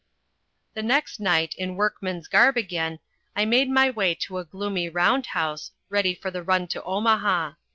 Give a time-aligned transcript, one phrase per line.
[0.73, 2.97] The next night, in workman's garb again,
[3.35, 7.53] I made my way to a gloomy round house, ready for the run to Omaha.